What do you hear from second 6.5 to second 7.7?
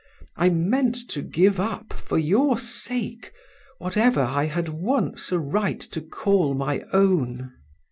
my own.